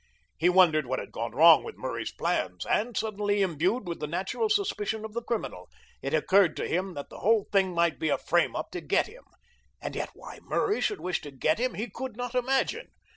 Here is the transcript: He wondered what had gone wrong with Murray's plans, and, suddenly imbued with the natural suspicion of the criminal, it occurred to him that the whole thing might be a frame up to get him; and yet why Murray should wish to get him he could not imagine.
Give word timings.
He 0.35 0.49
wondered 0.49 0.87
what 0.87 0.97
had 0.97 1.11
gone 1.11 1.33
wrong 1.35 1.63
with 1.63 1.77
Murray's 1.77 2.11
plans, 2.11 2.65
and, 2.65 2.97
suddenly 2.97 3.43
imbued 3.43 3.87
with 3.87 3.99
the 3.99 4.07
natural 4.07 4.49
suspicion 4.49 5.05
of 5.05 5.13
the 5.13 5.21
criminal, 5.21 5.69
it 6.01 6.11
occurred 6.11 6.57
to 6.57 6.67
him 6.67 6.95
that 6.95 7.11
the 7.11 7.19
whole 7.19 7.45
thing 7.51 7.75
might 7.75 7.99
be 7.99 8.09
a 8.09 8.17
frame 8.17 8.55
up 8.55 8.71
to 8.71 8.81
get 8.81 9.05
him; 9.05 9.25
and 9.79 9.95
yet 9.95 10.09
why 10.15 10.39
Murray 10.41 10.81
should 10.81 11.01
wish 11.01 11.21
to 11.21 11.29
get 11.29 11.59
him 11.59 11.75
he 11.75 11.87
could 11.87 12.17
not 12.17 12.33
imagine. 12.33 12.87